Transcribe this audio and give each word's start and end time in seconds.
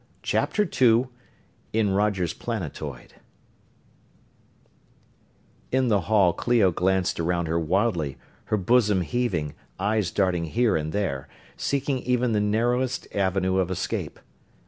CHAPTER 0.23 0.67
II 0.81 1.09
In 1.73 1.91
Roger's 1.91 2.33
Planetoid 2.33 3.13
In 5.71 5.89
the 5.89 6.01
hall 6.09 6.33
Clio 6.33 6.71
glanced 6.71 7.19
around 7.19 7.47
her 7.47 7.59
wildly, 7.59 8.17
her 8.45 8.57
bosom 8.57 9.01
heaving, 9.01 9.53
eyes 9.79 10.09
darting 10.09 10.45
here 10.45 10.75
and 10.75 10.91
there, 10.91 11.27
seeking 11.55 11.99
even 11.99 12.31
the 12.31 12.39
narrowest 12.41 13.07
avenue 13.15 13.57
of 13.59 13.69
escape. 13.69 14.19